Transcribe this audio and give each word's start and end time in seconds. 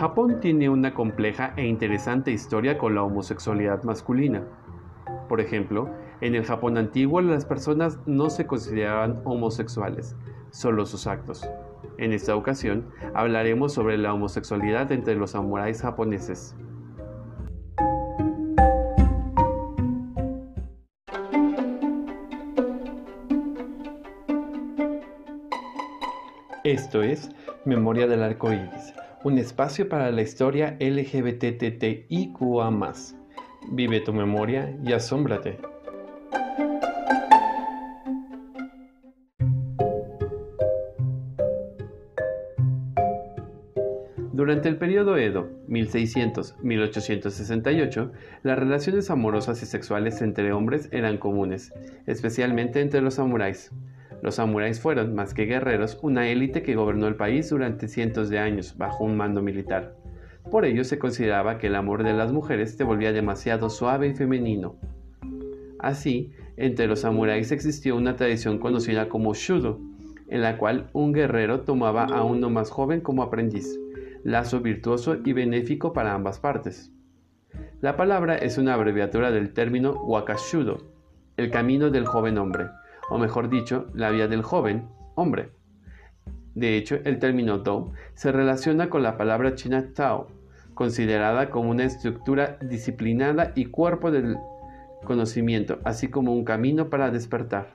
Japón 0.00 0.40
tiene 0.40 0.70
una 0.70 0.94
compleja 0.94 1.52
e 1.58 1.66
interesante 1.66 2.30
historia 2.30 2.78
con 2.78 2.94
la 2.94 3.02
homosexualidad 3.02 3.82
masculina. 3.82 4.44
Por 5.28 5.42
ejemplo, 5.42 5.90
en 6.22 6.34
el 6.34 6.46
Japón 6.46 6.78
antiguo 6.78 7.20
las 7.20 7.44
personas 7.44 7.98
no 8.06 8.30
se 8.30 8.46
consideraban 8.46 9.20
homosexuales, 9.26 10.16
solo 10.52 10.86
sus 10.86 11.06
actos. 11.06 11.46
En 11.98 12.14
esta 12.14 12.34
ocasión 12.34 12.86
hablaremos 13.12 13.74
sobre 13.74 13.98
la 13.98 14.14
homosexualidad 14.14 14.90
entre 14.90 15.16
los 15.16 15.32
samuráis 15.32 15.82
japoneses. 15.82 16.56
Esto 26.64 27.02
es 27.02 27.30
Memoria 27.66 28.06
del 28.06 28.22
Arco 28.22 28.50
Iris, 28.50 28.94
un 29.22 29.36
espacio 29.36 29.86
para 29.88 30.10
la 30.10 30.22
historia 30.22 30.78
LGBTTIQA. 30.80 32.70
Vive 33.70 34.00
tu 34.00 34.14
memoria 34.14 34.74
y 34.82 34.94
asómbrate. 34.94 35.58
Durante 44.32 44.70
el 44.70 44.78
periodo 44.78 45.18
Edo, 45.18 45.50
1600-1868, 45.68 48.10
las 48.42 48.58
relaciones 48.58 49.10
amorosas 49.10 49.62
y 49.62 49.66
sexuales 49.66 50.22
entre 50.22 50.54
hombres 50.54 50.88
eran 50.92 51.18
comunes, 51.18 51.74
especialmente 52.06 52.80
entre 52.80 53.02
los 53.02 53.12
samuráis. 53.14 53.70
Los 54.22 54.34
samuráis 54.34 54.80
fueron, 54.80 55.14
más 55.14 55.32
que 55.32 55.46
guerreros, 55.46 55.98
una 56.02 56.28
élite 56.28 56.62
que 56.62 56.74
gobernó 56.74 57.06
el 57.06 57.16
país 57.16 57.48
durante 57.48 57.88
cientos 57.88 58.28
de 58.28 58.38
años 58.38 58.76
bajo 58.76 59.04
un 59.04 59.16
mando 59.16 59.42
militar. 59.42 59.96
Por 60.50 60.64
ello 60.64 60.84
se 60.84 60.98
consideraba 60.98 61.58
que 61.58 61.68
el 61.68 61.74
amor 61.74 62.02
de 62.02 62.12
las 62.12 62.32
mujeres 62.32 62.76
se 62.76 62.84
volvía 62.84 63.12
demasiado 63.12 63.70
suave 63.70 64.08
y 64.08 64.14
femenino. 64.14 64.76
Así, 65.78 66.32
entre 66.56 66.86
los 66.86 67.00
samuráis 67.00 67.52
existió 67.52 67.96
una 67.96 68.16
tradición 68.16 68.58
conocida 68.58 69.08
como 69.08 69.32
shudo, 69.34 69.80
en 70.28 70.42
la 70.42 70.58
cual 70.58 70.90
un 70.92 71.12
guerrero 71.12 71.62
tomaba 71.62 72.04
a 72.04 72.22
uno 72.22 72.50
más 72.50 72.70
joven 72.70 73.00
como 73.00 73.22
aprendiz, 73.22 73.78
lazo 74.22 74.60
virtuoso 74.60 75.16
y 75.24 75.32
benéfico 75.32 75.92
para 75.92 76.14
ambas 76.14 76.38
partes. 76.38 76.92
La 77.80 77.96
palabra 77.96 78.36
es 78.36 78.58
una 78.58 78.74
abreviatura 78.74 79.30
del 79.30 79.54
término 79.54 79.92
wakashudo, 79.92 80.78
el 81.36 81.50
camino 81.50 81.90
del 81.90 82.04
joven 82.04 82.36
hombre, 82.36 82.66
o 83.10 83.18
mejor 83.18 83.50
dicho, 83.50 83.88
la 83.92 84.10
vía 84.10 84.28
del 84.28 84.42
joven 84.42 84.88
hombre. 85.14 85.50
De 86.54 86.76
hecho, 86.76 86.98
el 87.04 87.18
término 87.18 87.58
do 87.58 87.92
se 88.14 88.32
relaciona 88.32 88.88
con 88.88 89.02
la 89.02 89.16
palabra 89.16 89.54
china 89.54 89.92
tao, 89.94 90.28
considerada 90.74 91.50
como 91.50 91.70
una 91.70 91.84
estructura 91.84 92.58
disciplinada 92.62 93.52
y 93.54 93.66
cuerpo 93.66 94.10
del 94.10 94.38
conocimiento, 95.04 95.78
así 95.84 96.08
como 96.08 96.32
un 96.32 96.44
camino 96.44 96.88
para 96.88 97.10
despertar. 97.10 97.74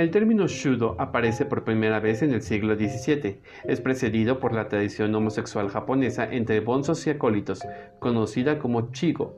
El 0.00 0.10
término 0.10 0.48
shudo 0.48 0.96
aparece 0.98 1.44
por 1.44 1.62
primera 1.62 2.00
vez 2.00 2.22
en 2.22 2.32
el 2.32 2.40
siglo 2.40 2.74
XVII. 2.74 3.42
Es 3.64 3.82
precedido 3.82 4.40
por 4.40 4.54
la 4.54 4.66
tradición 4.66 5.14
homosexual 5.14 5.68
japonesa 5.68 6.24
entre 6.24 6.60
bonzos 6.60 7.06
y 7.06 7.10
acólitos, 7.10 7.60
conocida 7.98 8.58
como 8.58 8.92
chigo. 8.92 9.36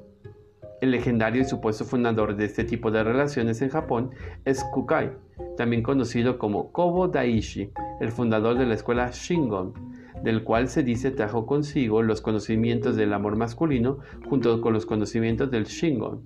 El 0.81 0.93
legendario 0.93 1.43
y 1.43 1.47
supuesto 1.47 1.85
fundador 1.85 2.37
de 2.37 2.45
este 2.45 2.63
tipo 2.63 2.93
de 2.93 3.03
relaciones 3.03 3.61
en 3.61 3.71
Japón 3.71 4.13
es 4.45 4.63
Kukai, 4.63 5.11
también 5.57 5.83
conocido 5.83 6.39
como 6.39 6.70
Kobo 6.70 7.09
Daishi, 7.09 7.73
el 8.01 8.13
fundador 8.13 8.57
de 8.57 8.67
la 8.67 8.75
escuela 8.75 9.11
Shingon, 9.13 9.75
del 10.23 10.45
cual 10.45 10.69
se 10.69 10.85
dice 10.85 11.11
trajo 11.11 11.45
consigo 11.45 12.03
los 12.03 12.20
conocimientos 12.20 12.95
del 12.95 13.15
amor 13.15 13.35
masculino 13.35 13.98
junto 14.29 14.61
con 14.61 14.75
los 14.75 14.86
conocimientos 14.86 15.51
del 15.51 15.65
Shingon. 15.65 16.23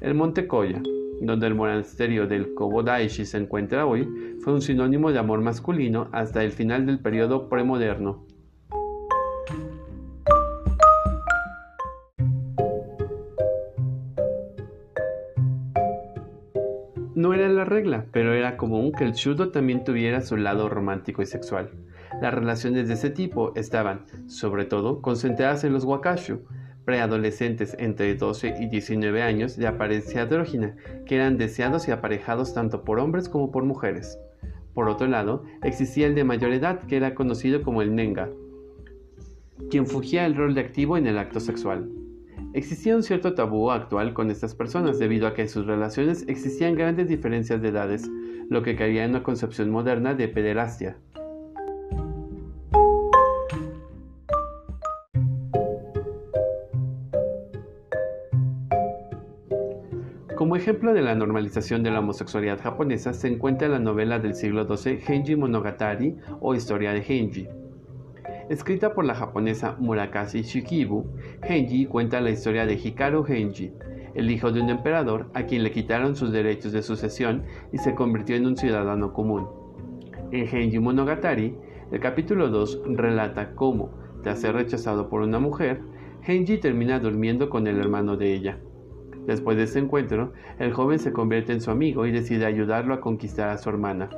El 0.00 0.14
monte 0.14 0.46
Koya, 0.46 0.82
donde 1.20 1.46
el 1.46 1.54
monasterio 1.54 2.26
del 2.26 2.54
Kobodaishi 2.54 3.24
se 3.24 3.38
encuentra 3.38 3.86
hoy, 3.86 4.08
fue 4.40 4.52
un 4.52 4.62
sinónimo 4.62 5.12
de 5.12 5.18
amor 5.18 5.40
masculino 5.40 6.08
hasta 6.12 6.42
el 6.44 6.52
final 6.52 6.86
del 6.86 7.00
periodo 7.00 7.48
premoderno. 7.48 8.24
No 17.14 17.32
era 17.32 17.48
la 17.48 17.64
regla, 17.64 18.04
pero 18.12 18.34
era 18.34 18.58
común 18.58 18.92
que 18.92 19.04
el 19.04 19.14
shudo 19.14 19.50
también 19.50 19.84
tuviera 19.84 20.20
su 20.20 20.36
lado 20.36 20.68
romántico 20.68 21.22
y 21.22 21.26
sexual. 21.26 21.70
Las 22.20 22.34
relaciones 22.34 22.88
de 22.88 22.94
ese 22.94 23.08
tipo 23.08 23.52
estaban, 23.56 24.04
sobre 24.28 24.66
todo, 24.66 25.00
concentradas 25.00 25.64
en 25.64 25.72
los 25.72 25.84
wakashu, 25.84 26.42
preadolescentes 26.86 27.76
entre 27.78 28.14
12 28.14 28.54
y 28.60 28.68
19 28.68 29.20
años 29.20 29.56
de 29.56 29.66
apariencia 29.66 30.22
andrógina, 30.22 30.76
que 31.04 31.16
eran 31.16 31.36
deseados 31.36 31.88
y 31.88 31.90
aparejados 31.90 32.54
tanto 32.54 32.84
por 32.84 33.00
hombres 33.00 33.28
como 33.28 33.50
por 33.50 33.64
mujeres. 33.64 34.18
Por 34.72 34.88
otro 34.88 35.08
lado, 35.08 35.42
existía 35.62 36.06
el 36.06 36.14
de 36.14 36.24
mayor 36.24 36.52
edad, 36.52 36.80
que 36.84 36.96
era 36.96 37.14
conocido 37.14 37.62
como 37.62 37.82
el 37.82 37.94
nenga, 37.94 38.30
quien 39.68 39.86
fugía 39.86 40.26
el 40.26 40.36
rol 40.36 40.54
de 40.54 40.60
activo 40.60 40.96
en 40.96 41.06
el 41.06 41.18
acto 41.18 41.40
sexual. 41.40 41.90
Existía 42.52 42.94
un 42.94 43.02
cierto 43.02 43.34
tabú 43.34 43.70
actual 43.70 44.14
con 44.14 44.30
estas 44.30 44.54
personas 44.54 44.98
debido 44.98 45.26
a 45.26 45.34
que 45.34 45.42
en 45.42 45.48
sus 45.48 45.66
relaciones 45.66 46.24
existían 46.28 46.76
grandes 46.76 47.08
diferencias 47.08 47.60
de 47.60 47.68
edades, 47.68 48.08
lo 48.48 48.62
que 48.62 48.76
caía 48.76 49.04
en 49.04 49.10
una 49.10 49.24
concepción 49.24 49.70
moderna 49.70 50.14
de 50.14 50.28
pederastia. 50.28 50.96
Como 60.56 60.62
ejemplo 60.62 60.94
de 60.94 61.02
la 61.02 61.14
normalización 61.14 61.82
de 61.82 61.90
la 61.90 61.98
homosexualidad 61.98 62.62
japonesa 62.62 63.12
se 63.12 63.28
encuentra 63.28 63.68
la 63.68 63.78
novela 63.78 64.18
del 64.18 64.34
siglo 64.34 64.64
XII 64.66 64.96
Genji 65.00 65.36
Monogatari 65.36 66.16
o 66.40 66.54
Historia 66.54 66.94
de 66.94 67.02
Genji. 67.02 67.46
Escrita 68.48 68.94
por 68.94 69.04
la 69.04 69.14
japonesa 69.14 69.76
Murakami 69.78 70.40
Shikibu, 70.40 71.04
Genji 71.42 71.84
cuenta 71.84 72.22
la 72.22 72.30
historia 72.30 72.64
de 72.64 72.72
Hikaru 72.72 73.22
Genji, 73.22 73.70
el 74.14 74.30
hijo 74.30 74.50
de 74.50 74.62
un 74.62 74.70
emperador 74.70 75.28
a 75.34 75.42
quien 75.42 75.62
le 75.62 75.72
quitaron 75.72 76.16
sus 76.16 76.32
derechos 76.32 76.72
de 76.72 76.82
sucesión 76.82 77.44
y 77.70 77.76
se 77.76 77.94
convirtió 77.94 78.34
en 78.34 78.46
un 78.46 78.56
ciudadano 78.56 79.12
común. 79.12 79.46
En 80.32 80.46
Genji 80.46 80.78
Monogatari, 80.78 81.54
el 81.92 82.00
capítulo 82.00 82.48
2 82.48 82.80
relata 82.94 83.54
cómo, 83.54 83.90
tras 84.22 84.40
ser 84.40 84.54
rechazado 84.54 85.10
por 85.10 85.20
una 85.20 85.38
mujer, 85.38 85.82
Genji 86.22 86.56
termina 86.56 86.98
durmiendo 86.98 87.50
con 87.50 87.66
el 87.66 87.78
hermano 87.78 88.16
de 88.16 88.32
ella. 88.32 88.58
Después 89.26 89.56
de 89.56 89.64
ese 89.64 89.80
encuentro, 89.80 90.32
el 90.58 90.72
joven 90.72 91.00
se 91.00 91.12
convierte 91.12 91.52
en 91.52 91.60
su 91.60 91.70
amigo 91.70 92.06
y 92.06 92.12
decide 92.12 92.46
ayudarlo 92.46 92.94
a 92.94 93.00
conquistar 93.00 93.48
a 93.48 93.58
su 93.58 93.68
hermana. 93.68 94.08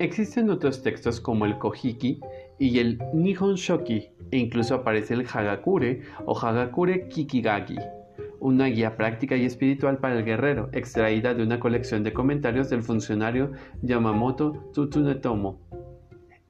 Existen 0.00 0.50
otros 0.50 0.82
textos 0.82 1.20
como 1.20 1.46
el 1.46 1.56
Kojiki 1.58 2.20
y 2.58 2.80
el 2.80 2.98
Nihon 3.14 3.54
Shoki, 3.54 4.10
e 4.32 4.38
incluso 4.38 4.74
aparece 4.74 5.14
el 5.14 5.24
Hagakure 5.32 6.02
o 6.26 6.36
Hagakure 6.36 7.08
Kikigagi 7.08 7.78
una 8.42 8.66
guía 8.66 8.96
práctica 8.96 9.36
y 9.36 9.44
espiritual 9.44 9.98
para 9.98 10.18
el 10.18 10.24
guerrero, 10.24 10.68
extraída 10.72 11.32
de 11.32 11.44
una 11.44 11.60
colección 11.60 12.02
de 12.02 12.12
comentarios 12.12 12.68
del 12.70 12.82
funcionario 12.82 13.52
Yamamoto 13.82 14.68
Tsutunetomo. 14.72 15.60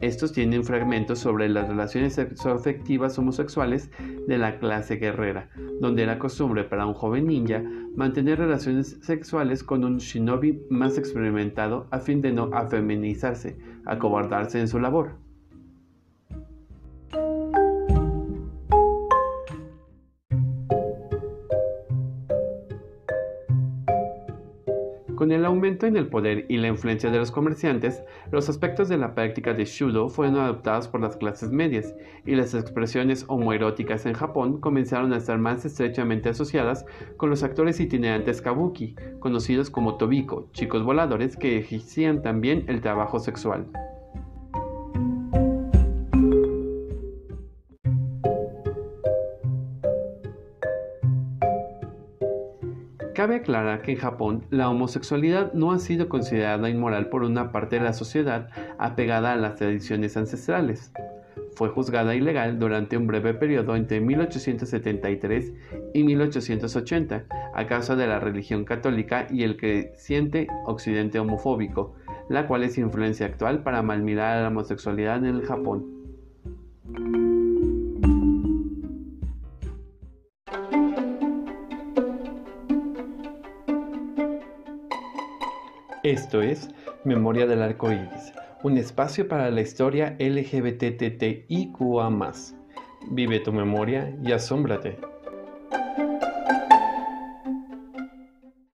Estos 0.00 0.32
tienen 0.32 0.64
fragmentos 0.64 1.18
sobre 1.18 1.50
las 1.50 1.68
relaciones 1.68 2.14
sexoafectivas 2.14 3.18
homosexuales 3.18 3.90
de 4.26 4.38
la 4.38 4.58
clase 4.58 4.96
guerrera, 4.96 5.50
donde 5.80 6.02
era 6.02 6.18
costumbre 6.18 6.64
para 6.64 6.86
un 6.86 6.94
joven 6.94 7.26
ninja 7.26 7.62
mantener 7.94 8.38
relaciones 8.38 8.98
sexuales 9.02 9.62
con 9.62 9.84
un 9.84 9.98
shinobi 9.98 10.62
más 10.70 10.96
experimentado 10.96 11.88
a 11.90 12.00
fin 12.00 12.22
de 12.22 12.32
no 12.32 12.48
afeminizarse, 12.54 13.58
acobardarse 13.84 14.58
en 14.58 14.68
su 14.68 14.80
labor. 14.80 15.21
Con 25.22 25.30
el 25.30 25.44
aumento 25.44 25.86
en 25.86 25.96
el 25.96 26.08
poder 26.08 26.46
y 26.48 26.56
la 26.56 26.66
influencia 26.66 27.08
de 27.08 27.18
los 27.18 27.30
comerciantes, 27.30 28.02
los 28.32 28.48
aspectos 28.48 28.88
de 28.88 28.96
la 28.96 29.14
práctica 29.14 29.54
de 29.54 29.66
Shudo 29.66 30.08
fueron 30.08 30.34
adoptados 30.34 30.88
por 30.88 31.00
las 31.00 31.16
clases 31.16 31.52
medias, 31.52 31.94
y 32.26 32.34
las 32.34 32.54
expresiones 32.54 33.24
homoeróticas 33.28 34.04
en 34.04 34.14
Japón 34.14 34.58
comenzaron 34.58 35.12
a 35.12 35.18
estar 35.18 35.38
más 35.38 35.64
estrechamente 35.64 36.30
asociadas 36.30 36.84
con 37.18 37.30
los 37.30 37.44
actores 37.44 37.78
itinerantes 37.78 38.42
kabuki, 38.42 38.96
conocidos 39.20 39.70
como 39.70 39.94
tobiko, 39.94 40.48
chicos 40.54 40.82
voladores 40.82 41.36
que 41.36 41.56
ejercían 41.56 42.20
también 42.22 42.64
el 42.66 42.80
trabajo 42.80 43.20
sexual. 43.20 43.68
Cabe 53.22 53.36
aclarar 53.36 53.82
que 53.82 53.92
en 53.92 53.98
Japón 53.98 54.42
la 54.50 54.68
homosexualidad 54.68 55.52
no 55.52 55.70
ha 55.70 55.78
sido 55.78 56.08
considerada 56.08 56.68
inmoral 56.68 57.08
por 57.08 57.22
una 57.22 57.52
parte 57.52 57.76
de 57.76 57.84
la 57.84 57.92
sociedad 57.92 58.48
apegada 58.78 59.32
a 59.32 59.36
las 59.36 59.54
tradiciones 59.54 60.16
ancestrales. 60.16 60.90
Fue 61.54 61.68
juzgada 61.68 62.16
ilegal 62.16 62.58
durante 62.58 62.96
un 62.96 63.06
breve 63.06 63.32
periodo 63.34 63.76
entre 63.76 64.00
1873 64.00 65.52
y 65.94 66.02
1880 66.02 67.26
a 67.54 67.66
causa 67.68 67.94
de 67.94 68.08
la 68.08 68.18
religión 68.18 68.64
católica 68.64 69.28
y 69.30 69.44
el 69.44 69.56
creciente 69.56 70.48
occidente 70.66 71.20
homofóbico, 71.20 71.94
la 72.28 72.48
cual 72.48 72.64
es 72.64 72.76
influencia 72.76 73.26
actual 73.26 73.62
para 73.62 73.82
malmirar 73.82 74.38
a 74.38 74.42
la 74.42 74.48
homosexualidad 74.48 75.18
en 75.18 75.36
el 75.36 75.46
Japón. 75.46 75.86
Esto 86.12 86.42
es 86.42 86.68
Memoria 87.04 87.46
del 87.46 87.62
Arco 87.62 87.90
Iris, 87.90 88.34
un 88.62 88.76
espacio 88.76 89.26
para 89.28 89.50
la 89.50 89.62
historia 89.62 90.14
LGBTTIQA. 90.18 92.10
Vive 93.10 93.40
tu 93.40 93.50
memoria 93.50 94.14
y 94.22 94.32
asómbrate. 94.32 94.98